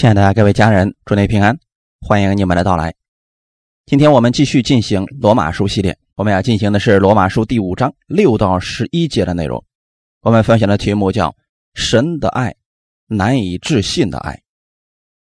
[0.00, 1.58] 亲爱的各位家人，祝您平安，
[2.00, 2.94] 欢迎你们的到来。
[3.84, 9.62] 今天我们继续进行罗马书系列，我们要进行的是罗马书第五章六到十一节的内容。
[10.22, 11.36] 我们分享的题目叫
[11.76, 12.56] “神的爱，
[13.08, 14.40] 难以置信的爱”。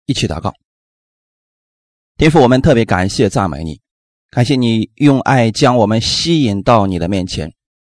[0.07, 0.53] 一起祷告，
[2.17, 3.79] 天父，我们特别感谢赞美你，
[4.29, 7.49] 感谢你用爱将我们吸引到你的面前，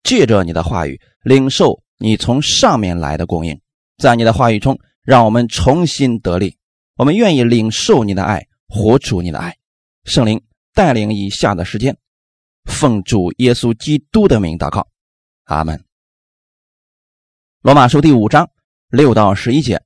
[0.04, 3.58] 借着你的话语领受你从上面来的供应，
[3.98, 4.78] 在你的话语中。
[5.06, 6.58] 让我们重新得力，
[6.98, 9.58] 我们愿意领受你的爱，活出你的爱。
[10.06, 10.42] 圣灵
[10.74, 11.98] 带领以下的时间，
[12.64, 14.88] 奉主耶稣基督的名祷告，
[15.44, 15.84] 阿门。
[17.62, 18.50] 罗马书第五章
[18.88, 19.82] 六到十一节，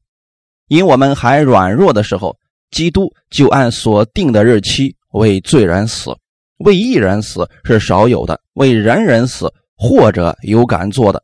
[0.67, 2.37] 因我们还软弱的时候，
[2.69, 6.15] 基督就按所定的日期为罪人死，
[6.57, 11.23] 为一人死是少有的，为人人死或者有敢做的，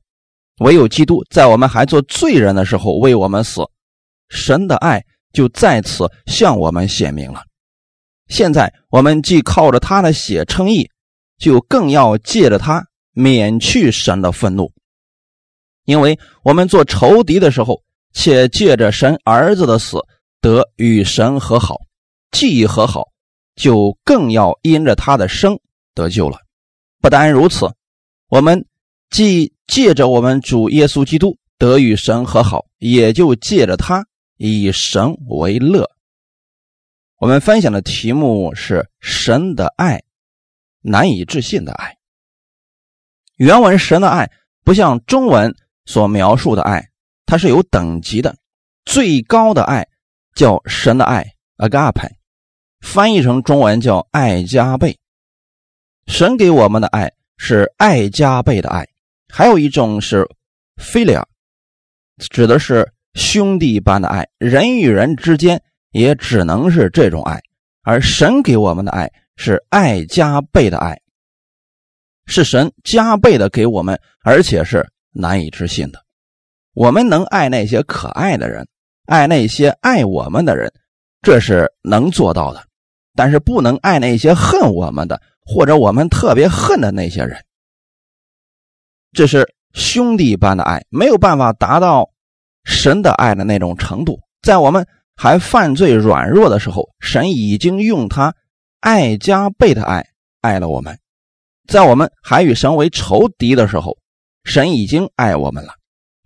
[0.62, 3.62] 唯有基督在我们还做罪人的时候为我们死。
[4.30, 7.44] 神的爱就在此向我们显明了。
[8.28, 10.90] 现在我们既靠着他的血称义，
[11.38, 14.72] 就更要借着他免去神的愤怒。
[15.84, 20.00] 因为我们做仇敌的时候，且借着神儿子的死
[20.42, 21.76] 得与神和好；
[22.32, 23.04] 既已和好，
[23.56, 25.60] 就更要因着他的生
[25.94, 26.40] 得救了。
[27.02, 27.70] 不单如此，
[28.30, 28.66] 我们
[29.12, 34.04] 既借着我们主耶稣基督得与神和好，也就借着他。
[34.38, 35.90] 以神为乐。
[37.18, 40.04] 我们分享的题目是“神的爱，
[40.82, 41.98] 难以置信的爱”。
[43.38, 44.30] 原文“神的爱”
[44.66, 46.90] 不像中文所描述的爱，
[47.26, 48.36] 它是有等级的。
[48.84, 49.88] 最高的爱
[50.36, 51.26] 叫神的爱
[51.58, 52.12] （agape），
[52.82, 55.00] 翻译成中文叫“爱加倍”。
[56.08, 58.88] 神给我们的爱是爱加倍的爱。
[59.30, 60.28] 还有一种是
[60.76, 61.24] “philia”，
[62.18, 62.92] 指的是。
[63.16, 67.42] 兄弟般的爱，人与人之间也只能是这种爱，
[67.82, 71.00] 而神给我们的爱是爱加倍的爱，
[72.26, 76.04] 是神加倍的给我们，而且是难以置信的。
[76.74, 78.68] 我们能爱那些可爱的人，
[79.06, 80.74] 爱那些爱我们的人，
[81.22, 82.62] 这是能做到的，
[83.16, 87.42] 但是不能爱那些恨我们的，或者我们特别恨的那些人。
[89.14, 92.12] 这是兄弟般的爱，没有办法达到。
[92.66, 98.34] 神的爱的那种程度，在我们还犯罪软弱的时候，神已经用他
[98.82, 100.06] 爱加倍的爱
[100.42, 100.94] 爱了我们；
[101.68, 103.98] 在我们还与神为仇敌的时候，
[104.44, 105.74] 神已经爱我们了。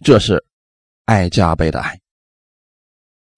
[0.04, 0.44] 这是
[1.06, 2.00] 爱加倍的爱。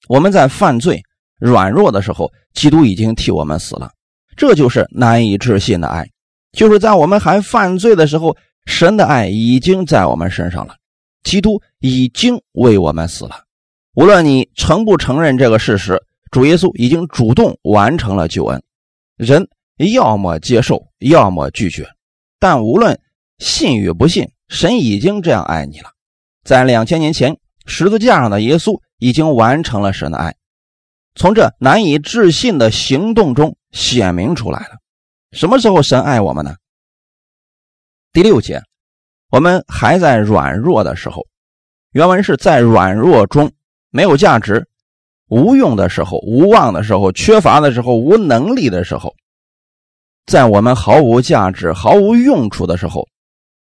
[0.08, 1.02] 我们在犯罪
[1.40, 3.92] 软弱的时候，基督已经替我们死了。
[4.38, 6.08] 这就是难以置信的爱，
[6.54, 8.36] 就是在我们还犯罪的时候，
[8.66, 10.76] 神的爱已经在我们身上了。
[11.24, 13.46] 基督已经为我们死了，
[13.94, 18.64] 无论你承不承认这个事实，主耶稣已经主动完成了救恩。
[19.18, 19.48] 人
[19.94, 21.88] 要么接受，要么拒绝，
[22.40, 23.00] 但无论
[23.38, 25.92] 信与不信，神已经这样爱你了。
[26.44, 30.36] 在两千年前，十字架上的耶稣已经完成了神的爱，
[31.14, 34.80] 从这难以置信的行动中显明出来了。
[35.34, 36.56] 什么时候神爱我们呢？
[38.12, 38.64] 第六节。
[39.32, 41.26] 我们还在软弱的时候，
[41.94, 43.50] 原文是在软弱中
[43.90, 44.68] 没有价值、
[45.30, 49.16] 无用的时候、无望的时候、缺乏的时候、无能力的时候，
[50.26, 53.08] 在我们毫无价值、毫无用处的时候，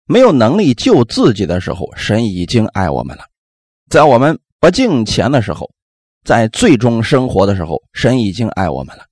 [0.07, 3.23] 没有能力救自己的时候，神已经爱我们了；
[3.89, 5.71] 在我们不敬钱的时候，
[6.25, 9.05] 在最终生活的时候，神已经爱我们了。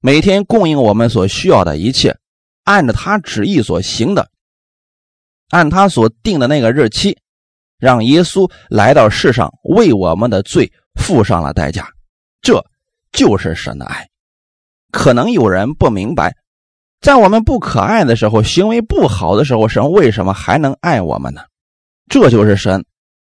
[0.00, 2.16] 每天供应我们所需要的一切，
[2.62, 4.30] 按着他旨意所行的。
[5.50, 7.16] 按他所定的那个日期，
[7.78, 11.88] 让耶稣来到世上，为我们的罪付上了代价。
[12.40, 12.64] 这
[13.12, 14.08] 就是神的爱。
[14.92, 16.34] 可能有人不明白，
[17.00, 21.42] 在我们不可爱的时候，行为不好的时候，神为什么还能爱我们呢？
[22.08, 22.84] 这就是神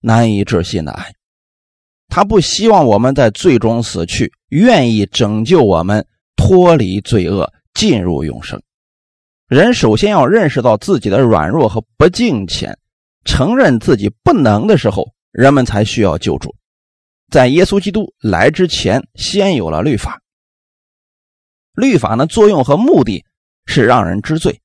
[0.01, 1.12] 难以置信的爱。
[2.09, 8.60] 他不希望我们在最终死去，愿意拯救我们脱离罪恶，进入永生。
[9.53, 12.75] 人首先要认识到自己的软弱和不敬虔，
[13.27, 16.57] 承认自己不能的时候，人们才需要救助。
[17.31, 20.22] 在耶稣基督来之前，先有了律法。
[21.75, 23.27] 律法的作用和目的
[23.66, 24.59] 是让人知罪，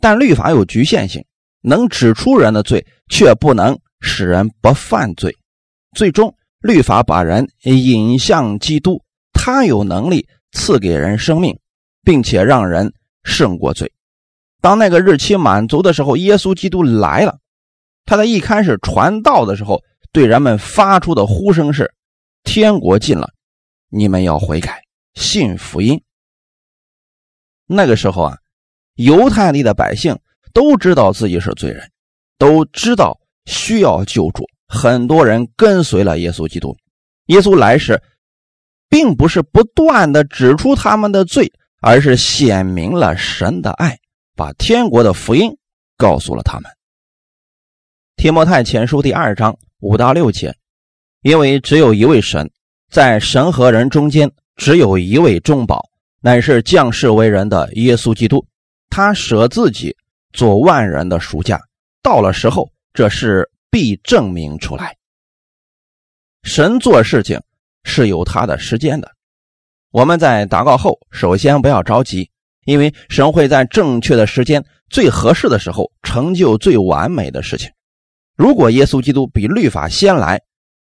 [0.00, 1.24] 但律法有局限性，
[1.60, 5.32] 能指出人的罪，却不能使人不犯罪。
[5.96, 9.00] 最终，律法把人引向基督，
[9.32, 11.56] 他有能力赐给人生命，
[12.02, 12.92] 并且让人
[13.22, 13.88] 胜过罪。
[14.62, 17.38] 当那个日期满足的时候，耶稣基督来了。
[18.06, 19.82] 他在一开始传道的时候，
[20.12, 21.92] 对人们发出的呼声是
[22.44, 23.28] ：“天国近了，
[23.90, 24.82] 你们要悔改，
[25.14, 26.00] 信福音。
[27.66, 28.38] 那个时候啊，
[28.94, 30.16] 犹太地的百姓
[30.52, 31.90] 都知道自己是罪人，
[32.38, 36.76] 都知道需要救助，很多人跟随了耶稣基督。
[37.26, 38.00] 耶稣来时，
[38.88, 43.98] 并不是不断的指出他们的罪，而是显明了神的爱，
[44.42, 45.56] 把天国的福音
[45.96, 46.68] 告诉了他们。
[48.16, 50.56] 提摩太前书第二章五到六节，
[51.20, 52.50] 因为只有一位神，
[52.90, 58.44] 在神和人中间只有一位中保，乃是降世为人的耶稣基督。
[58.90, 59.96] 他舍自己
[60.32, 61.60] 做万人的赎价，
[62.02, 64.96] 到了时候，这事必证明出来。
[66.42, 67.40] 神做事情
[67.84, 69.08] 是有他的时间的，
[69.92, 72.28] 我们在祷告后，首先不要着急，
[72.64, 77.70] 因为神会在正确的时间、最合适的时候成就最完美的事情。
[78.36, 80.40] 如果耶稣基督比律法先来，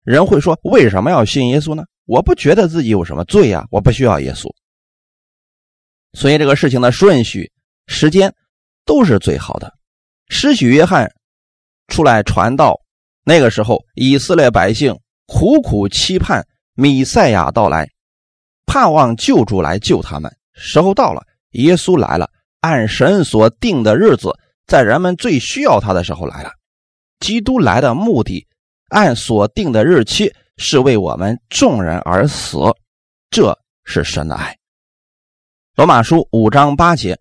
[0.04, 1.83] 人会说：为什么要信耶稣呢？
[2.06, 4.50] 我不觉得自己有什么罪呀，我不需要耶稣。
[6.13, 7.51] 所以这个事情的顺序、
[7.88, 8.33] 时间
[8.86, 9.74] 都是最好的。
[10.30, 11.12] 施许约翰
[11.88, 12.80] 出来传道，
[13.24, 14.98] 那个时候以色列百姓。
[15.27, 16.45] 苦苦期盼
[16.75, 17.89] 弥赛亚到来，
[18.68, 20.31] 盼望救主来救他们。
[20.54, 21.25] 时候到了，
[21.56, 22.30] 耶稣来了，
[22.62, 24.30] 按神所定的日子，
[24.68, 26.52] 在人们最需要他的时候来了。
[27.19, 28.46] 基督来的目的，
[28.90, 32.57] 按所定的日期，是为我们众人而死。
[33.30, 34.56] 这是神的爱。
[35.75, 37.18] 罗马书五章八节，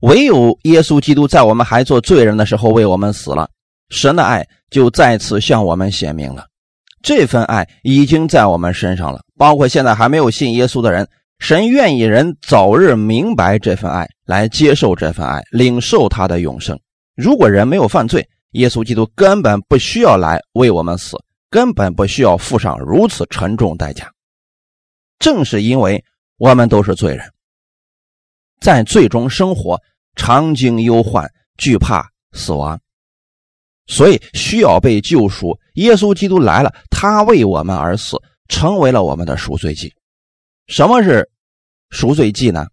[0.00, 3.48] 唯有耶稣基督在我们还做罪人的时候为我们死了，
[3.90, 6.46] 神的爱就再次向我们显明了。
[7.02, 11.06] 这份爱已经在我们身上了，包括现在还没有信耶稣的人，
[11.46, 16.80] 神愿意人早日明白这份爱，来接受这份爱，领受他的永生。
[17.14, 21.18] 如果人没有犯罪，耶稣基督根本不需要来为我们死，
[21.50, 24.10] 根本不需要付上如此沉重代价。
[25.18, 26.02] 正是因为
[26.38, 27.30] 我们都是罪人，
[28.62, 29.78] 在罪中生活，
[30.16, 32.80] 常经忧患，惧怕死亡。
[33.86, 35.58] 所以需要被救赎。
[35.74, 38.16] 耶稣基督来了，他为我们而死，
[38.48, 39.92] 成为了我们的赎罪祭。
[40.68, 41.28] 什么是
[41.90, 42.66] 赎罪祭呢？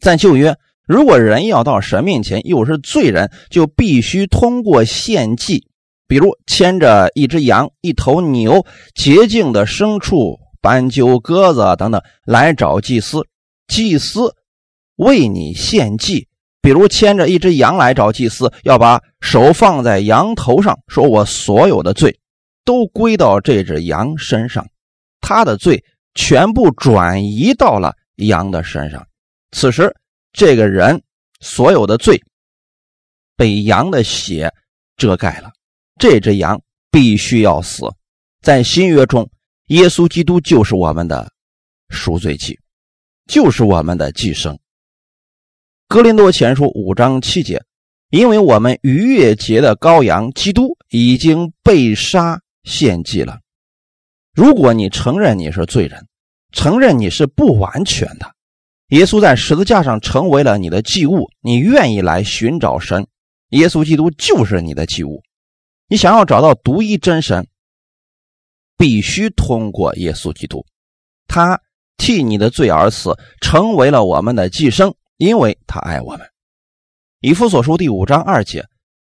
[0.00, 0.56] 在旧约，
[0.86, 5.66] 如果人要到神面前，又是罪人，就必须通过献祭，
[6.06, 13.26] 比如牵着一只羊、一头牛、洁净的牲畜、斑鸠、鸽子等等，来找祭司。
[13.66, 14.34] 祭司
[14.96, 16.28] 为你献祭。
[16.60, 22.18] 比如牵着一只羊来找祭司，要把手放在羊头上，说我所有的罪
[22.64, 24.66] 都归到这只羊身上，
[25.20, 29.06] 他的罪全部转移到了羊的身上。
[29.52, 29.94] 此时，
[30.32, 31.02] 这个人
[31.40, 32.22] 所有的罪
[33.36, 34.52] 被羊的血
[34.96, 35.52] 遮盖了，
[35.98, 37.84] 这只羊必须要死。
[38.40, 39.30] 在新约中，
[39.66, 41.32] 耶稣基督就是我们的
[41.88, 42.58] 赎罪祭，
[43.26, 44.58] 就是我们的寄生。
[45.88, 47.62] 格林多前书五章七节，
[48.10, 53.40] 因为我们逾越节的羔羊基督已经被杀献祭了。
[54.34, 56.08] 如果你承认你是罪人，
[56.52, 58.34] 承认你是不完全的，
[58.88, 63.06] 耶稣在十字架上成为了你的祭物，你愿意来寻找神，
[63.50, 65.22] 耶稣基督就是你的祭物。
[65.88, 67.46] 你想要找到独一真神，
[68.76, 70.66] 必须通过耶稣基督，
[71.28, 71.60] 他
[71.96, 74.94] 替你的罪而死，成为了我们的寄生。
[75.16, 76.26] 因为他爱我们，
[77.20, 78.66] 以弗所书第五章二节，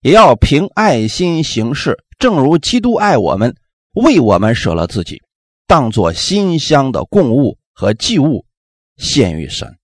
[0.03, 3.57] 也要凭爱心行事，正如基督爱我们，
[3.97, 5.23] 为我们舍了自己，
[5.67, 8.45] 当作馨香的供物和祭物
[8.97, 9.77] 献于神。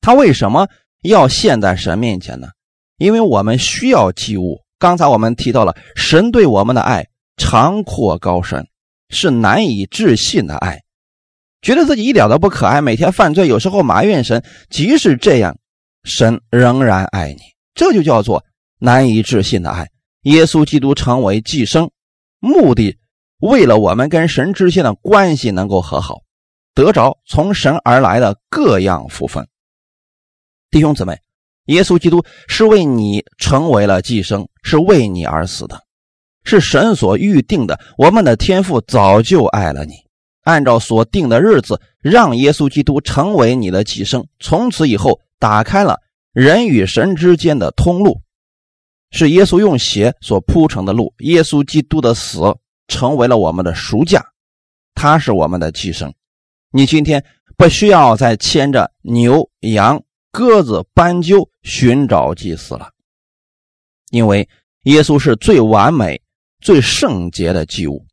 [0.00, 0.68] 他为什么
[1.02, 2.48] 要献在神面前呢？
[2.98, 4.60] 因为我们需要祭物。
[4.78, 7.06] 刚才我们提到了神对我们的爱
[7.36, 8.66] 长阔高深，
[9.08, 10.80] 是难以置信的爱。
[11.62, 14.44] 觉得自己一点都不可爱，每天犯罪，有时候埋怨神。
[14.68, 15.56] 即使这样，
[16.04, 17.40] 神仍然爱你，
[17.74, 18.44] 这就叫做
[18.78, 19.88] 难以置信的爱。
[20.22, 21.90] 耶稣基督成为寄生，
[22.44, 22.98] 目的
[23.38, 26.22] 为了我们跟神之间的关系能够和好，
[26.74, 29.46] 得着从神而来的各样福分。
[30.68, 31.20] 弟兄姊妹，
[31.66, 35.84] 耶稣基督是为你成为了寄生，是为你而死的，
[36.42, 37.78] 是神所预定的。
[37.96, 39.94] 我们的天父早就爱了你。
[40.42, 46.00] 按照所定的日子，让耶稣基督成为你的寄生，从此以后打开了
[46.32, 48.21] 人与神之间的通路，
[49.12, 51.14] 是耶稣用血所铺成的路。
[51.18, 52.40] 耶稣基督的死
[52.88, 54.24] 成为了我们的赎价，
[54.94, 56.12] 他是我们的寄生。
[56.72, 57.24] 你今天
[57.56, 60.02] 不需要再牵着牛、羊、
[60.32, 62.88] 鸽子、斑鸠寻找祭司了，
[64.10, 64.48] 因为
[64.84, 66.20] 耶稣是最完美、
[66.60, 68.04] 最圣洁的祭物。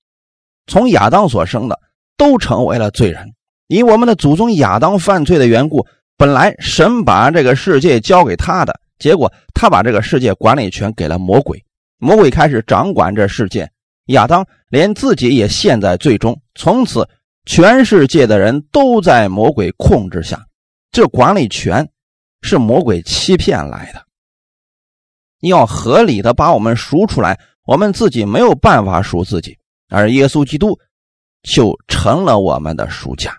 [0.67, 1.79] 从亚当所生的
[2.17, 3.33] 都成为了罪人。
[3.67, 5.85] 因我们的祖宗亚当犯罪的缘故，
[6.17, 11.65] 本来神把这个世界交给他的，结果他把这个世界管理权给了魔鬼，
[11.97, 13.71] 魔鬼开始掌管这世界，
[14.07, 17.07] 亚当连自己也陷在最终，从此
[17.45, 20.45] 全世界的人都在魔鬼控制下。
[20.91, 21.89] 这管理权
[22.41, 24.03] 是魔鬼欺骗来的，
[25.41, 29.57] 要合理的把我们赎出来，我们自己没有办法赎自己，
[29.89, 30.77] 而耶稣基督
[31.43, 33.37] 就成了我们的赎价。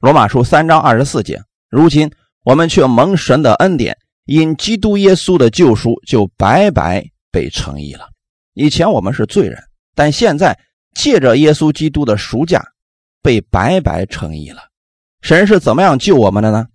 [0.00, 2.10] 罗马书三章二十四节，如今
[2.44, 3.96] 我们却蒙神的恩典，
[4.28, 8.10] 因基督耶稣的救赎，就白白被称义了。
[8.52, 9.58] 以前我们是罪人，
[9.94, 10.58] 但现在
[10.94, 12.62] 借着耶稣基督的赎价，
[13.22, 14.68] 被白白称义了。
[15.22, 16.66] 神是怎么样救我们的呢？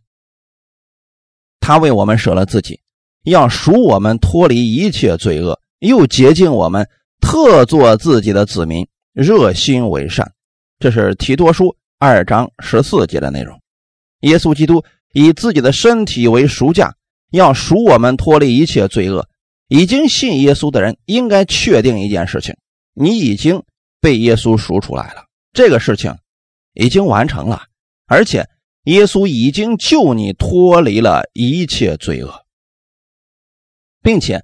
[1.60, 2.82] 他为我们舍了自己，
[3.26, 6.90] 要赎我们脱离一切罪恶，又洁净我们，
[7.22, 10.34] 特做自己的子民，热心为善。
[10.80, 11.78] 这是提多书。
[12.00, 13.62] 二章十四节的内容，
[14.22, 14.84] 耶稣基督
[15.14, 16.94] 以自己的身体为赎价，
[17.34, 19.28] 要赎我们脱离一切罪恶。
[19.68, 22.56] 已经信耶稣的人应该确定一件事情：
[22.94, 23.64] 你已经
[24.00, 26.16] 被耶稣赎出来了，这个事情
[26.74, 27.64] 已经完成了，
[28.06, 28.48] 而且
[28.84, 32.32] 耶稣已经救你脱离了一切罪恶，
[34.04, 34.44] 并且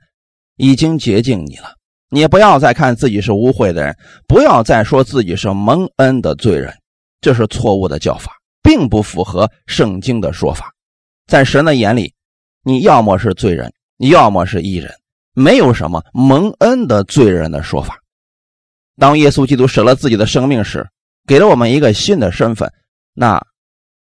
[0.56, 1.76] 已经洁净你了。
[2.10, 3.96] 你不要再看自己是污秽的人，
[4.28, 6.74] 不要再说自己是蒙恩的罪人。
[7.22, 8.32] 这是错误的教法，
[8.64, 10.74] 并不符合圣经的说法。
[11.28, 12.14] 在神的眼里，
[12.70, 14.94] 你要么是罪人，要么是义人，
[15.34, 18.00] 没有什么蒙恩的罪人的说法。
[18.96, 20.88] 当耶稣基督舍了自己的生命时，
[21.26, 22.72] 给了我们一个新的身份，
[23.16, 23.42] 那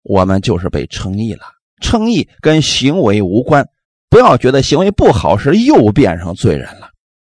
[0.03, 1.41] 我们就是被称义了。
[1.81, 3.67] 称义跟行为无关，
[4.07, 6.89] 不要觉得行为不好时又变成罪人了。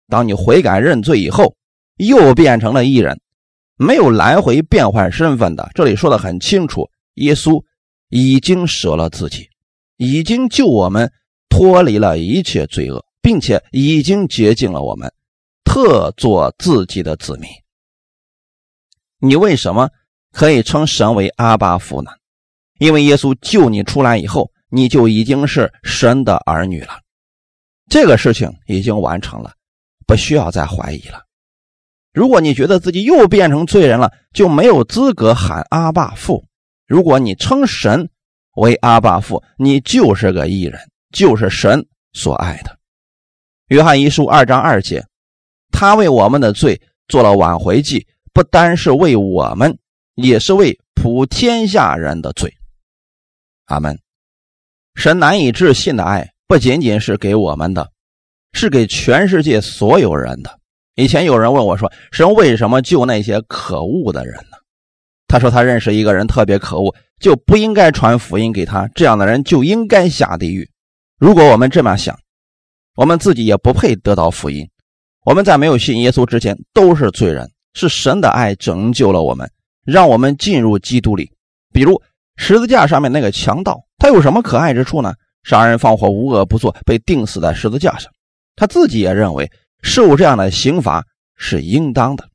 [0.10, 1.56] 当你悔改认罪以后，
[1.96, 3.18] 又变成了义人。
[3.78, 7.64] 没有来回变换身份的，这里说的很清楚，耶稣
[8.10, 9.48] 已经舍了自己，
[9.96, 11.10] 已经救我们
[11.50, 15.12] 脱离了一切罪恶，并且已经洁净了我们，
[15.64, 17.50] 特做自己的子民。
[19.20, 19.90] 你为什么
[20.32, 22.12] 可以称神为阿巴父呢？
[22.80, 27.02] 因为耶稣救你出来以后，你就已经是神的儿女了，
[27.90, 29.54] 这个事情已经完成了，
[30.08, 31.24] 不需要再怀疑了。
[32.14, 36.46] 如果你觉得自己又变成罪人了，就没有资格喊阿爸父。
[36.88, 38.10] 如果你称神
[38.56, 42.78] 为阿爸父，你就是个异人，就是神所爱的。
[43.68, 45.06] 约翰一书二章二节，
[45.72, 49.78] 他为我们的罪做了挽回祭，不单是为我们，
[50.16, 52.54] 也是为普天下人的罪。
[53.66, 54.00] 阿门。
[54.96, 57.92] 神难以置信的爱，不仅仅是给我们的，
[58.54, 60.60] 是给全世界所有人的。
[60.96, 64.58] 以前有人问我说：“神为什么救那些可恶的人呢？”
[65.28, 68.90] 他说：“他认识一个人特别可恶，就不应该传福音给他。
[68.96, 70.70] 这样的人就应该下地狱。”
[71.20, 72.18] 如果我们这么想，
[72.96, 74.66] 我们自己也不配得到福音。
[75.26, 79.52] 我们在没有信耶稣之前都是罪人，是神的爱拯救了我们，
[79.86, 81.30] 让我们进入基督里。
[81.74, 82.02] 比如
[82.38, 85.14] 十字架上面那个强盗，他有什么可爱之处呢？
[85.44, 88.10] 杀人放火，无恶不作，被钉死在十字架上，
[88.56, 89.52] 他自己也认为。
[89.82, 91.06] 受这样的刑罚
[91.38, 92.30] 是应当的，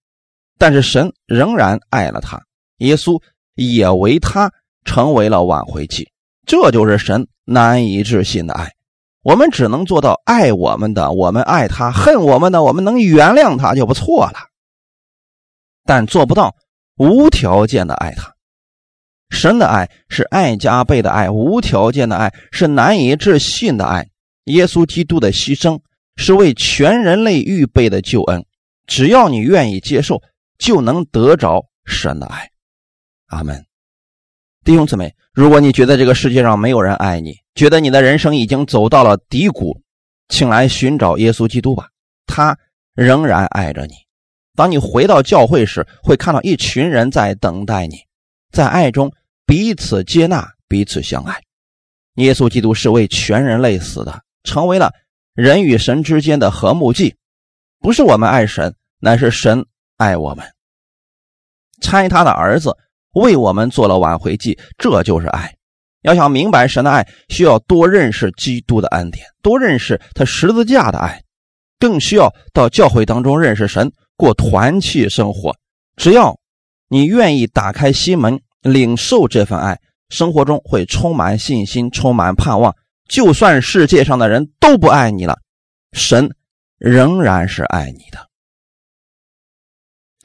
[0.59, 2.43] 但是神仍然爱了他，
[2.79, 3.21] 耶稣
[3.55, 4.51] 也为他
[4.85, 6.11] 成为了挽回祭，
[6.47, 8.73] 这就是神难以置信的爱。
[9.23, 14.51] 我们只能做到爱我们的，我们爱他；恨我们的，我们能原谅他就不错了。
[15.85, 16.57] 但做不到
[16.97, 18.35] 无条件的爱他。
[19.31, 24.09] 神的爱是爱加倍的爱，无条件的爱是难以置信的爱。
[24.45, 25.81] 耶稣基督的牺牲。
[26.17, 28.47] 是为全人类预备的救恩，
[28.87, 30.23] 只要你愿意接受，
[30.59, 32.53] 就能得着神的爱。
[33.27, 33.67] 阿门。
[34.63, 39.81] 弟兄姊妹，如果你觉得这个世界上没有人爱你，觉得你的人生已经走到了低谷，
[40.29, 41.89] 请来寻找耶稣基督吧，
[42.25, 42.57] 他
[42.95, 43.95] 仍然爱着你。
[44.55, 47.97] 当你回到教会时，会看到一群人在等待你，
[48.53, 49.13] 在爱中
[49.45, 51.43] 彼此接纳，彼此相爱。
[52.15, 54.93] 耶稣基督是为全人类死的，成为了。
[55.35, 57.17] 人与神之间的和睦祭，
[57.81, 60.47] 不是我们爱神，乃是神爱我们。
[61.81, 62.79] 差他的儿子
[63.15, 65.55] 为我们做了挽回祭，这就是爱。
[66.03, 71.23] 要想明白神的爱，需要多认识基督的恩典，多认识他十字架的爱，
[71.79, 75.57] 更需要到教会当中认识神，过团契生活。
[75.97, 76.39] 只要
[76.89, 79.81] 你愿意打开心门，领受这份爱，
[80.11, 82.77] 生活中会充满信心，充满盼望。
[83.09, 85.39] 就算世界上的人都不爱你了，
[85.93, 86.35] 神
[86.79, 88.29] 仍然是爱你的。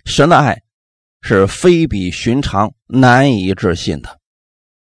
[0.06, 0.62] 神的爱
[1.22, 4.20] 是非比寻常、难以置信的。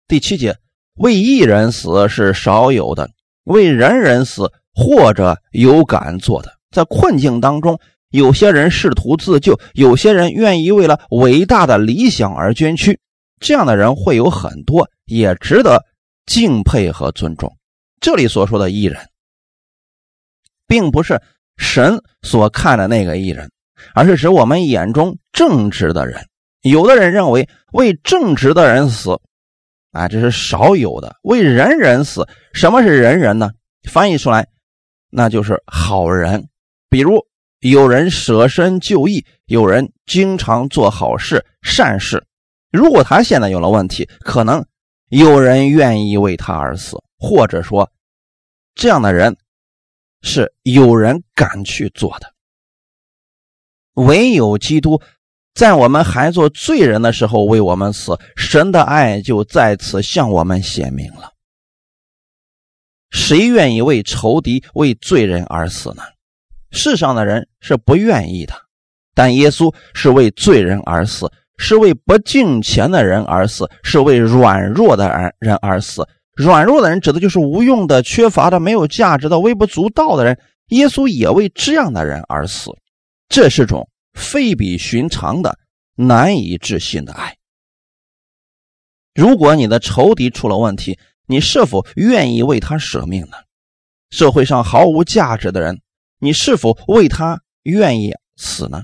[0.07, 0.57] 第七节，
[0.95, 3.09] 为一人死是少有的，
[3.43, 6.57] 为人人死或者有敢做的。
[6.71, 7.79] 在困境当中，
[8.09, 12.99] 有些人试图自救，有些人愿意为了伟大的理想而捐躯。
[13.39, 15.85] 这样的人会有很多，也值得
[16.25, 17.57] 敬佩和尊重。
[17.99, 19.09] 这里所说的艺人，
[20.67, 21.21] 并不是
[21.57, 23.51] 神所看的那个艺人，
[23.93, 26.25] 而是指我们眼中正直的人。
[26.61, 29.19] 有的人认为为正直的人死，
[29.91, 33.51] 啊，这是少有的；为人人死，什么是人人呢？
[33.89, 34.47] 翻译出来，
[35.09, 36.49] 那就是好人。
[36.89, 37.25] 比如
[37.59, 42.25] 有人舍身救义，有人经常做好事、善事。
[42.71, 44.65] 如果他现在有了问题，可能
[45.09, 47.89] 有人愿意为他而死，或者说，
[48.75, 49.37] 这样的人
[50.21, 52.33] 是有人敢去做的。
[53.97, 54.99] 唯有基督
[55.53, 61.31] 在我们还做罪人的时候为我们死，神的爱就在此向我们显明了。
[63.11, 66.03] 谁愿意为仇敌、为罪人而死呢？
[66.71, 68.53] 世上的人是不愿意的，
[69.13, 71.31] 但耶稣是为罪人而死。
[71.59, 76.07] 是为不敬虔的人而死，是为软弱的人人而死。
[76.35, 80.37] 软弱的人指的就是无用的、缺乏的、没有价值的、微不足道的人。
[80.67, 82.69] 耶稣也为这样的人而死，
[83.29, 85.59] 这是种非比寻常的、
[85.95, 87.37] 难以置信的爱。
[89.13, 93.37] 如果你的仇敌出了问题，你是否愿意为他舍命呢？
[94.09, 95.81] 社会上毫无价值的人，
[96.19, 98.83] 你是否为他愿意死呢？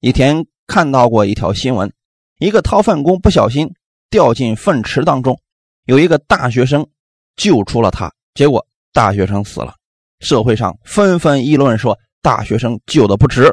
[0.00, 1.92] 以前看到过一条新闻。
[2.38, 3.74] 一个掏粪工不小心
[4.10, 5.40] 掉进粪池当中，
[5.86, 6.88] 有一个大学生
[7.34, 9.74] 救出了他，结果大学生死了。
[10.20, 13.52] 社会上纷纷议论说：“大学生救的不值，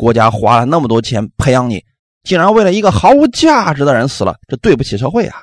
[0.00, 1.84] 国家花了那么多钱培养你，
[2.22, 5.42] 竟然为了一个毫无价值的人死了，这对不起社会啊！”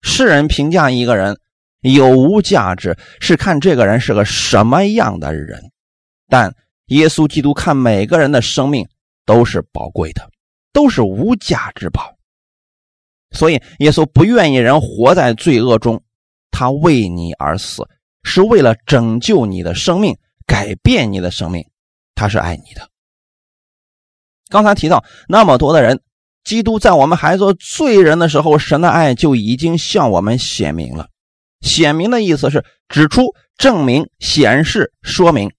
[0.00, 1.38] 世人评价一个人
[1.82, 5.60] 有无价值，是看这个人是个什么样的人，
[6.28, 6.54] 但
[6.86, 8.88] 耶稣基督看每个人的生命
[9.26, 10.30] 都是宝贵的。
[10.74, 12.16] 都是无价之宝，
[13.30, 16.02] 所以耶稣不愿意人活在罪恶中，
[16.50, 17.84] 他为你而死，
[18.24, 20.18] 是为了拯救你的生命，
[20.48, 21.64] 改变你的生命，
[22.16, 22.88] 他是爱你的。
[24.54, 26.00] 刚才提到那么多的人，
[26.44, 31.08] 基督在我们还做罪人的时候，神的爱就已经向我们显明了。
[31.60, 35.50] 显明的意思是指出、证明、显示、说明，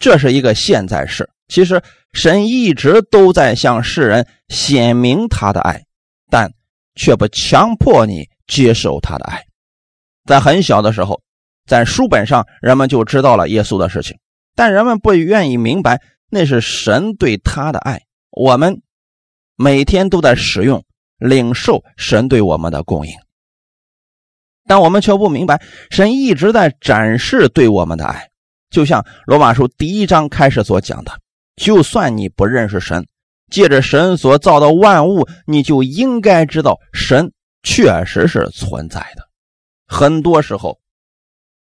[0.00, 1.28] 这是一个现在式。
[1.48, 1.82] 其实。
[2.16, 5.82] 神一直都在向世人显明他的爱，
[6.30, 6.52] 但
[6.94, 9.42] 却不强迫你接受他的爱。
[10.24, 11.20] 在很小的时候，
[11.66, 14.16] 在书本上人们就知道了耶稣的事情，
[14.54, 18.02] 但人们不愿意明白那是神对他的爱。
[18.34, 18.82] 我们
[19.56, 20.84] 每天都在使用、
[21.18, 23.14] 领受神对我们的供应，
[24.66, 28.30] 但我们却不明白神一直在展示对我们的爱。
[28.70, 31.12] 就像罗马书第一章开始所讲的。
[31.54, 33.06] 就算你不认识神，
[33.48, 39.28] 借着神所造的万物，你就应该知道神确实是存在的。
[39.86, 40.80] 很多时候，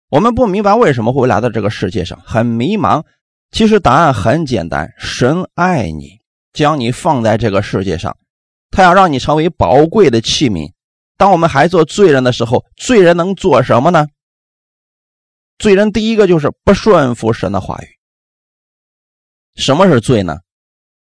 [0.09, 3.05] 我们不明白为什么会来到这个世界上，很迷茫。
[3.51, 6.19] 其实答案很简单：神爱你，
[6.53, 8.17] 将你放在这个世界上，
[8.71, 10.71] 他要让你成为宝贵的器皿。
[11.17, 14.07] 当我们还做罪人的时候，罪人能做什么呢？
[15.57, 17.87] 罪人第一个就是不顺服神的话语。
[19.55, 20.37] 什么是罪呢？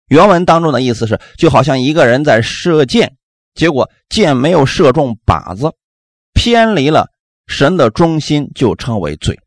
[0.10, 3.16] 原文当中的意思是，就好像一个人在射箭，
[3.54, 5.74] 结果箭没有射中靶子，
[6.34, 7.08] 偏离了
[7.48, 9.40] 神的中心，就称为罪。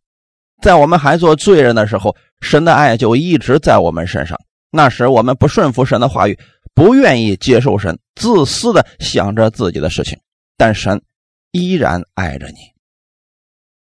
[0.63, 4.41] 在我们还做罪人的时候，神的爱就一直在我们身上。
[4.75, 6.39] 那时我们不顺服神的话语，
[6.75, 10.19] 不愿意接受神，自私的想着自己的事情，
[10.57, 11.01] 但神
[11.53, 12.57] 依然爱着你。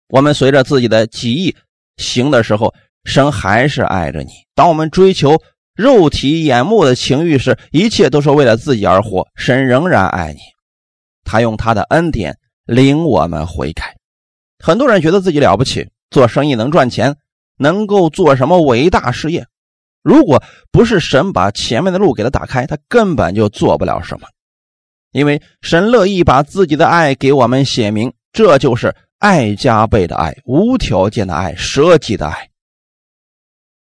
[0.08, 1.56] 我们随着自己的己意
[1.98, 2.74] 行的时候。
[3.08, 4.32] 神还是爱着你。
[4.56, 5.40] 当我们追求
[5.76, 9.28] 肉体眼目的情欲时，一切都是为了自己而活。
[9.36, 10.40] 神仍然爱你，
[11.24, 13.96] 他用他的恩典领我们悔改。
[14.58, 17.16] 很多人觉得自己了不起，做生意能赚钱，
[17.60, 19.46] 能够做什么伟大事业。
[20.06, 24.28] 如果不是神把前面的路给他打开，他根本就做不了什么。
[25.12, 32.50] 因为神乐意把自己的爱给我们写明，这就是爱加倍的爱，无条件的爱，舍己的爱。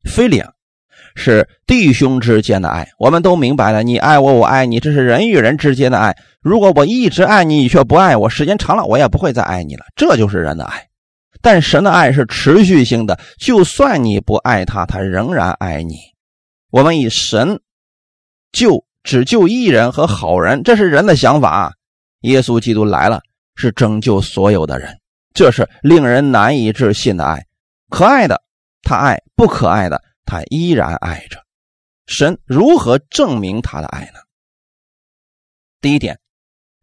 [0.09, 0.41] 非礼
[1.17, 3.83] 是弟兄之间的爱，我们都明白了。
[3.83, 6.17] 你爱我，我爱你，这是人与人之间的爱。
[6.41, 9.85] 如果我一直爱你，你却不爱我，时间长了，我也不会再爱你了。
[9.97, 10.87] 这就是人的爱。
[11.41, 16.12] 但神的爱是持续性的，就算你不爱他，他仍然爱你。
[16.73, 17.61] 我们以神
[18.51, 21.77] 就只救一人和好人，这是人的想法。
[22.23, 23.21] 耶稣基督来了，
[23.57, 24.99] 是拯救所有的人，
[25.35, 27.45] 这是令人难以置信的爱。
[27.91, 28.43] 可爱的
[28.81, 31.39] 他爱，不可爱的他依然爱着。
[32.07, 34.21] 神如何证明他的爱呢？
[35.83, 36.19] 第一点，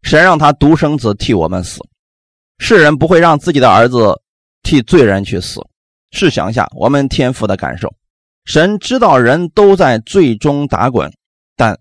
[0.02, 1.80] 神让他独生子替我们死。
[2.58, 4.22] 世人不会让自己的儿子
[4.62, 5.60] 替罪人去死。
[6.12, 7.92] 试想一下，我们天父的感受。
[8.44, 11.12] 神知道人都在最终打滚，
[11.56, 11.78] 但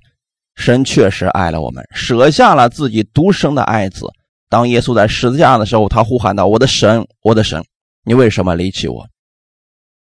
[0.56, 4.06] 神确实爱了我们，舍下了自己独生的爱子。
[4.50, 7.64] 当耶稣在十字架的时候，他呼喊道：“我的神，我的神，
[8.04, 9.08] 你为什么离弃我？”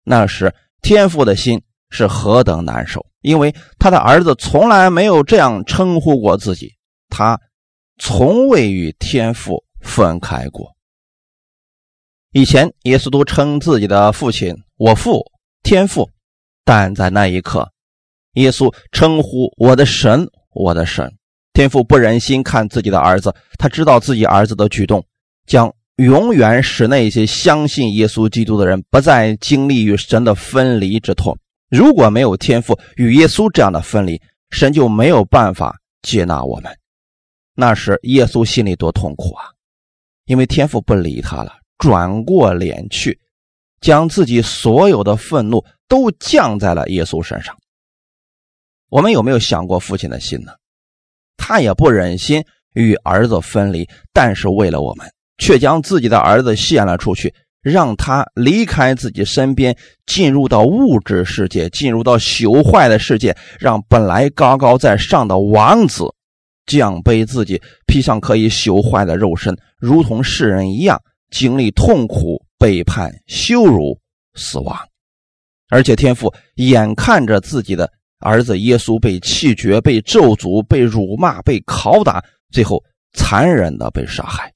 [0.05, 6.75] 那时天父的心是何等难受，因为他的儿子从来没有这样称呼过自己，
[7.09, 7.41] 他
[7.99, 10.75] 从未与天父分开过。
[12.33, 15.25] 以前耶稣都称自己的父亲“我父
[15.63, 16.11] 天父”。
[16.69, 17.73] 但在那一刻，
[18.35, 21.11] 耶稣称呼我的神，我的神，
[21.55, 25.03] 天父不忍心看自己的儿子，他知道自己儿子的举动
[25.47, 31.39] 将永远使那些相信耶稣基督的人不再经历与神的分离之痛。
[31.71, 36.71] 如果没有天父与耶稣这样的分离，神就没有办法接纳我们。
[37.55, 39.57] 那时耶稣心里多痛苦啊！
[40.27, 43.19] 因为天父不理他了，转过脸去，
[43.81, 45.65] 将自己所有的愤怒。
[45.89, 47.57] 都降在了耶稣身上。
[48.91, 50.53] 我们有没有想过父亲的心呢？
[51.37, 66.05] 他也不忍心与儿子分离，但是为了我们，却将自己的儿子献了出去，让他离开自己身边，进入到物质世界，进入到朽坏的世界，让本来高高在上的王子
[66.67, 74.01] 降卑自己，披上可以朽坏的肉身，如同世人一样，经历痛苦、背叛、羞辱、
[74.35, 74.88] 死亡。
[75.69, 84.53] 而且天父眼看着自己的儿子耶稣被弃绝、被咒诅、被辱骂、被拷打，最后残忍的被杀害，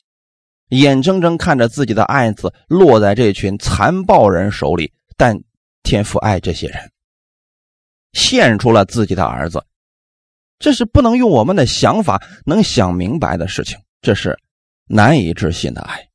[0.71, 4.93] 眼睁睁看着自己的爱子落在这群残暴人手里。
[5.17, 5.39] 但
[5.83, 6.91] 天父爱这些人，
[8.13, 9.65] 献出了自己的儿子，
[10.59, 14.39] 这是不能用我们的想法能想明白的事情，这是
[14.87, 16.09] 难以置信的爱。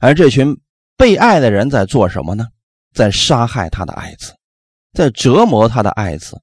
[0.00, 0.56] 而这群
[0.96, 2.46] 被爱的人在做什么呢？
[2.94, 4.34] 在杀害他的爱子，
[4.92, 6.36] 在折磨他的爱子，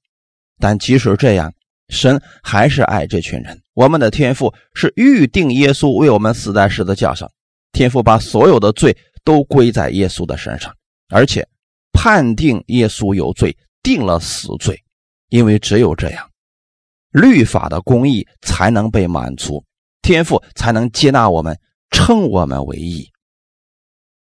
[0.58, 1.52] 但即使这样，
[1.88, 3.60] 神还是爱这群人。
[3.74, 7.30] 我们的天父是预定耶稣为我们死在十字架上，
[7.72, 10.74] 天父把所有的罪都归在耶稣的身上，
[11.08, 11.46] 而且
[11.92, 14.82] 判定耶稣有罪，定了死罪，
[15.28, 16.30] 因为只有这样，
[17.10, 19.62] 律法的公义才能被满足，
[20.00, 21.58] 天父才能接纳我们，
[21.90, 23.10] 称我们为义。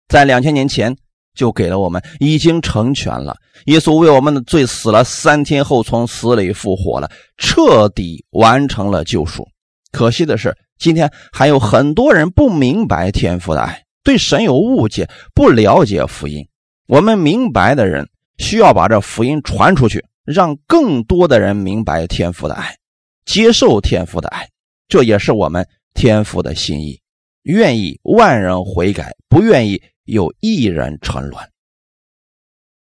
[0.09, 0.97] 在两千年前。
[1.37, 3.37] 就给了我们，已经成全了。
[3.67, 9.47] 耶稣为我们的罪死了，三天后从死里复活了，彻底完成了救赎。
[9.93, 16.45] 可惜的是，今天还有很多人不明白天父的爱，对神有误解，不了解福音。
[16.89, 22.77] 我们明白的人需要把这福音传出去，让更多的人明白天父的爱，
[23.25, 24.49] 接受天父的爱。
[24.89, 27.01] 这也是我们天父的心意，
[27.43, 29.83] 愿意万人悔改，不愿意。
[30.07, 31.51] 有一人沉沦。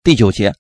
[0.04, 0.54] 第九节，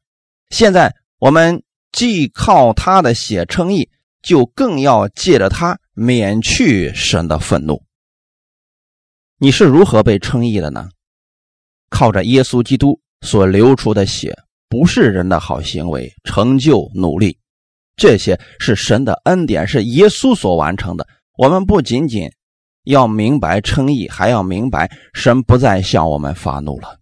[0.49, 3.89] 现在我们既靠他的血称义，
[4.21, 7.83] 就更要借着他免去神的愤怒。
[9.39, 10.89] 你是如何被称义的呢？
[11.89, 14.37] 靠着耶稣基督所流出的血，
[14.69, 17.37] 不是人的好行为、成就、努力，
[17.95, 21.07] 这些是神的恩典，是耶稣所完成的。
[21.35, 22.31] 我们不仅仅。
[22.83, 26.99] 要明白称义，还要明白神不再向我们发怒了。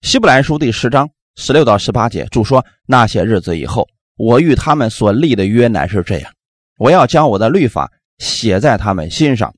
[0.00, 6.32] 希伯来书第十章十六到十八节注说：那些日子以后，我与他们所立的约乃是这样：
[6.78, 9.54] 我要将我的律法写在他们心上，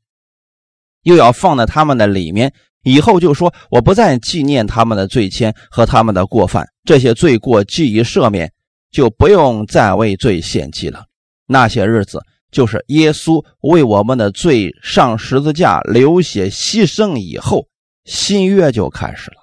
[1.03, 2.53] 又要放在他们的里面。
[2.83, 8.51] 以后就说：我不再纪念他们的罪愆和他们的过犯，这些罪过既已赦免，
[8.91, 11.05] 就不用再为罪献祭了。
[11.47, 12.21] 那些日子。
[12.51, 17.67] 就是耶稣为我们的罪上十字架流血牺牲以后，
[18.05, 19.37] 新约就开始了。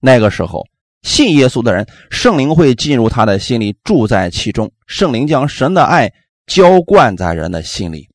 [0.00, 0.66] 那个时候，
[1.02, 4.70] 信耶稣的人，圣灵会进入他的心里，住在其中。
[4.86, 6.12] 圣灵将神的爱
[6.46, 8.08] 浇灌在人的心里，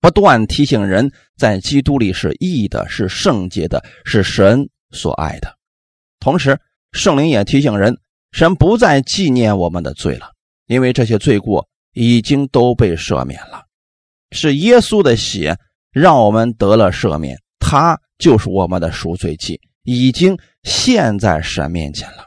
[0.00, 5.56] 不断提醒人在基督里是义的，是圣洁的，是神所爱的。
[6.20, 6.58] 同时，
[6.92, 7.98] 圣灵也提醒人，
[8.30, 10.30] 神不再纪念我们的罪了，
[10.66, 11.68] 因为这些罪过。
[11.96, 13.64] 已经都被赦免了，
[14.30, 15.56] 是耶稣的血
[15.90, 22.26] 让我们得了赦免，他就是我们的赎罪祭，已经献在神面前了。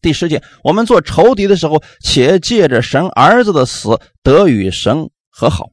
[0.00, 5.68] 第十节，我们做仇敌的时候，且借着神儿子的死得与神和好。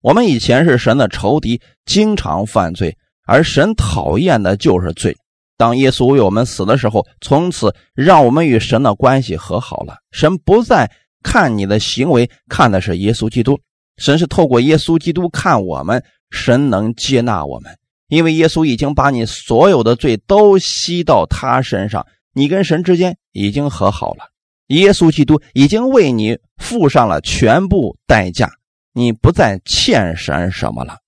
[0.00, 5.16] 我们以前是神的仇敌，经常犯罪，而神讨厌的就是罪。
[5.56, 9.96] 当耶稣为我们死的时候，从此让我们与神的关系和好了。
[10.12, 10.88] 神不再
[11.22, 13.58] 看你的行为，看的是耶稣基督。
[13.96, 17.76] 神是透过耶稣基督看我们，神能接纳我们，
[18.08, 22.06] 因为耶稣已经把你所有的罪都吸到他身上。
[22.32, 24.24] 你跟神之间已经和好了，
[24.68, 28.48] 耶稣基督已经为你付上了全部代价，
[28.92, 30.98] 你不再欠神什么了。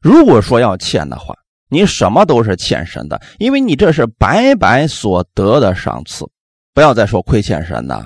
[0.00, 1.34] 如果说要欠的话，
[1.68, 6.24] 你什么都是欠神的，因为你这是白白所得的赏赐。
[6.72, 8.04] 不要再说亏欠神的，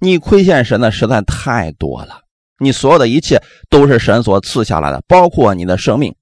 [0.00, 2.22] 你亏欠神的实在太多了。
[2.60, 6.14] 你所有的一切都是神所赐下来的，包括你的生命。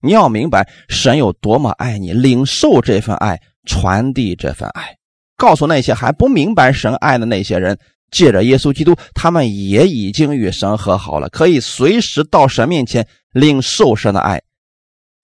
[0.00, 4.96] 你要明白神有多么爱你，领受这份爱，传递这份爱。
[5.36, 7.78] 告诉那些还不明白神爱的那些人，
[8.10, 14.42] 借着耶稣基督，他们也已经与神和好了，可以随时到神面前领受神的爱，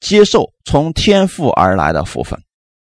[0.00, 2.40] 接受从天父而来的福分。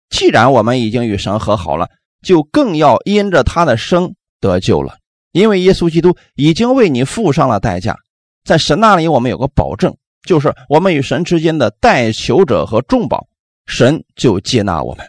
[0.10, 1.90] 既然我们已经与神和好了，
[2.22, 4.98] 就更要因着他的生得救了，
[5.32, 7.96] 因为耶稣基督已经为你付上了代价。
[8.44, 13.28] 在神那里，我们有个保证，就是我们与神之间的代求者和重保，
[13.68, 15.06] 神就接纳我们。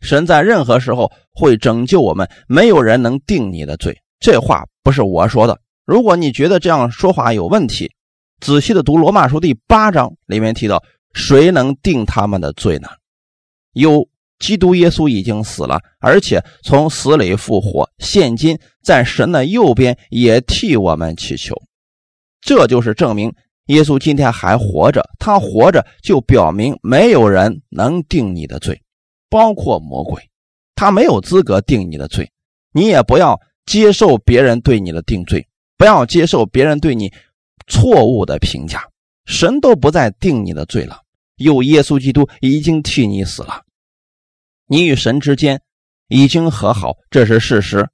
[0.00, 3.96] 神在任何时候会拯救我们，没有人能定你的罪。
[4.20, 5.60] 这话不是我说的。
[5.84, 7.92] 如果你觉得这样说话有问题，
[8.40, 10.82] 仔细的读罗马书第八章里面提到，
[11.12, 12.88] 谁能定他们的罪呢？
[13.72, 14.08] 有
[14.44, 21.54] 基督耶稣已经死了，而且从死里复活，现今在神的右边也替我们祈求。
[22.42, 23.32] 这就是证明
[23.68, 28.82] 耶稣今天还活着，他活着就表明没有人能定你的罪。
[29.30, 30.22] 包括魔鬼，
[30.74, 32.30] 他没有资格定你的罪，
[32.70, 37.10] 你也不要接受别人对你的定罪，不要接受别人对你
[37.66, 38.82] 错误的评价。
[39.24, 40.98] 神都不再定你的罪了，
[41.36, 43.62] 有耶稣基督已经替你死了，
[44.74, 45.60] 你与神之间
[46.08, 47.88] 已经和好，这是事实。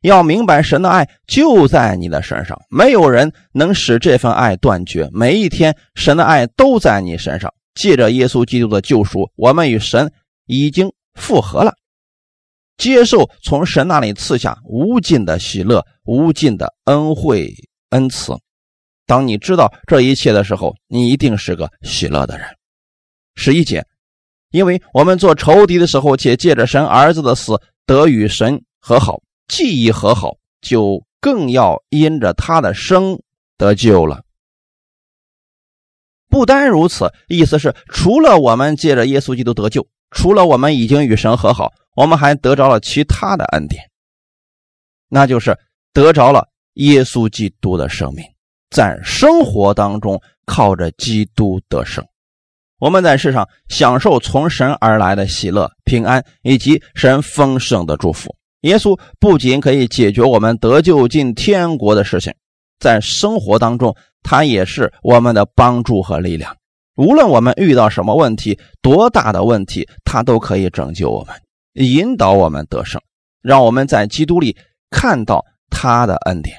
[0.00, 5.08] 要明白，神的爱就在你的身上，没有人能使这份爱断绝。
[5.12, 7.54] 每一天，神的爱都在你身上。
[7.76, 10.12] 借着耶稣基督的救赎，我们与神。
[10.46, 11.72] 已经复合了，
[12.76, 17.54] 接受从神那里赐下无尽的喜乐、无尽的恩惠
[17.90, 18.34] 恩慈。
[19.06, 22.46] 当你知道这一切的时候，你一定是个喜乐的人。
[23.36, 23.86] 十一节，
[24.54, 33.20] 因为我们做仇敌的时候，且借着神儿子的死得与神和好，既已和好，就更要因着他的生
[33.58, 34.22] 得救了。
[36.28, 39.84] 不单如此，意思是除了我们借着耶稣基督得救。
[40.12, 43.90] 除了我们已经与神和好，我们还得着了其他的恩典，
[45.08, 45.58] 那就是
[45.92, 48.24] 得着了耶稣基督的生命，
[48.70, 52.06] 在生活当中靠着基督得胜。
[52.84, 58.36] 我们在世上享受从神而来的喜乐、平安以及神丰盛的祝福。
[58.60, 62.30] 耶稣不仅可以解决我们得救进天国的事情，
[62.78, 66.54] 在生活当中，他也是我们的帮助和力量。
[66.96, 71.34] 无论我们遇到什么问题，多大的问题，他都可以拯救我们，
[71.72, 73.00] 引导我们得胜，
[73.40, 74.54] 让我们在基督里
[74.90, 76.54] 看到他的恩典。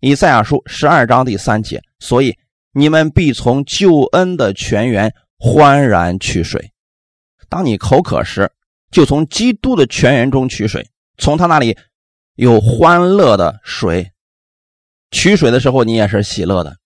[0.00, 2.36] 以赛亚书十二章第三节，所以
[2.74, 6.72] 你们必从救恩的泉源欢然取水。
[7.48, 8.50] 当你口渴时，
[8.90, 11.76] 就从基督的泉源中取水，从他那里
[12.34, 14.10] 有欢乐的水。
[15.10, 16.76] 取水的时候，你也是喜乐的。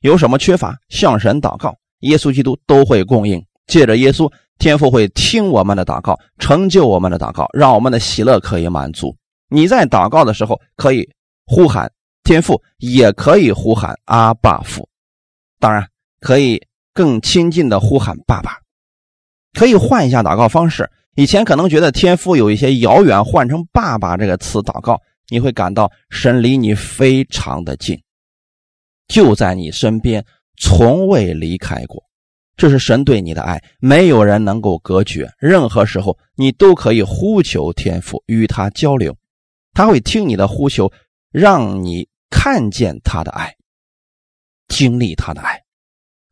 [0.00, 3.44] 有什么缺乏，向神祷告，耶稣基督都会供应。
[3.66, 9.16] 借着耶稣，天父会听我们的祷告，成就我们的祷告，让我们的喜乐可以满足。
[9.48, 11.08] 你在祷告的时候，可以
[11.46, 11.90] 呼喊
[12.22, 14.88] 天父，也可以呼喊阿爸父，
[15.58, 15.88] 当然
[16.20, 16.60] 可以
[16.94, 18.56] 更亲近的呼喊爸爸。
[19.52, 28.00] 可以换一下祷告方式，以前可能觉得天父有一些遥远，换成爸爸这个词祷告，你会感到神离你非常的近。
[29.08, 30.24] 就在你身边，
[30.56, 32.02] 从未离开过。
[32.56, 35.28] 这是神对你的爱，没有人能够隔绝。
[35.38, 39.16] 任何时候，你都可以呼求天父，与他交流，
[39.72, 40.90] 他会听你的呼求，
[41.32, 43.52] 让你看见他的爱，
[44.68, 45.63] 经历他的爱。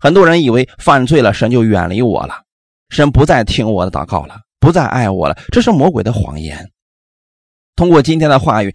[0.03, 2.35] 很多人以为犯罪了，神就远离我了，
[2.89, 6.69] 神不再听我的祷告了，不再爱我了，这是魔鬼的谎言。
[7.77, 8.75] 通过今天的话语。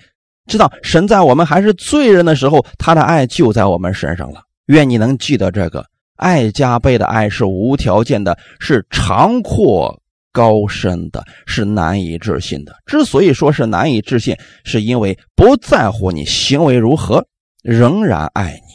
[0.50, 4.42] 知道神在我们还是罪人的时候，他的爱就在我们身上了。
[4.68, 5.86] 愿你能记得这个
[6.16, 12.74] 爱加倍的爱是无条件的，是长阔高深的，是难以置信的。
[12.86, 17.28] 之所以说是难以置信，是因为不在乎你行为如何，
[17.62, 18.66] 仍然爱你。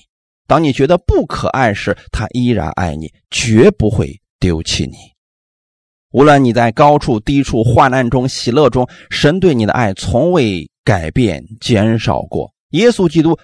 [0.46, 4.96] 当你觉得不可爱时，他依然爱你，绝不会丢弃你。
[6.12, 12.52] 无论你在高处、低处、患难中、喜乐中，神对你的爱从未改变、减少过。
[12.70, 13.38] 耶稣基督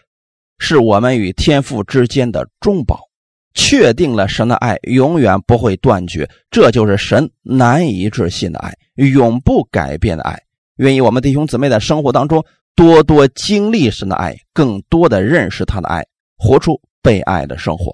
[0.59, 3.09] 是我们与天父之间的中保。
[3.55, 10.41] 确定了神的爱永远不会断绝，这就是神难以置信的爱，永不改变的爱。
[10.77, 12.45] 愿意我们弟兄姊妹在生活当中
[12.77, 16.07] 多多经历神的爱，更多的认识他的爱，
[16.39, 17.93] 活出被爱的生活。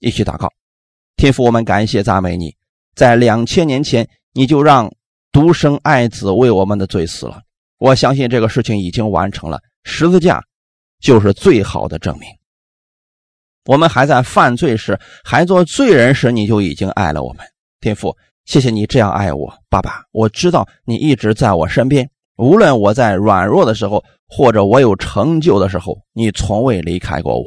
[0.00, 0.48] 一起祷告，
[1.16, 2.56] 天父，我们感谢赞美你，
[2.94, 4.92] 在两千年前你就让
[5.30, 7.40] 独生爱子为我们的罪死了。
[7.78, 10.42] 我相信这个事情已经完成了，十字架
[11.00, 12.28] 就是最好的证明。
[13.66, 17.46] 我们还在犯罪时，还做罪人时，你就已经爱了我们，
[17.80, 27.46] 天父，谢谢你这样爱我，爸爸，我知道你一直在我身边，无论我在软弱的时候，或者我有成就的时候，你从未离开过我，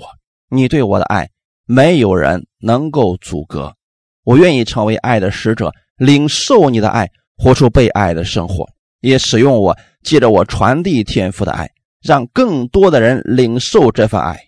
[0.49, 1.29] 你对我的爱，
[1.65, 3.75] 没有人能够阻隔，
[4.23, 8.67] 我愿意成为爱的使者，领受你的爱，活出被爱的生活，
[9.01, 11.69] 也使用我，借着我传递天赋的爱，
[12.01, 14.39] 让更多的人领受这份爱。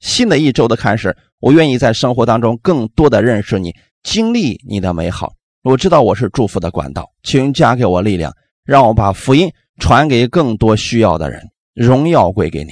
[0.00, 5.34] 新的一周的开始，我愿意在生活当中更多的认识你，经历你的美好。
[5.62, 8.32] 我知道我是祝福的管道，请加给我力量，
[8.64, 11.50] 让我把福音传给更多需要的人。
[11.74, 12.70] 荣耀归给你，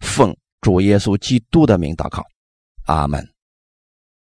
[0.00, 2.22] 奉主耶稣基督的名祷告，
[2.86, 3.31] 阿门。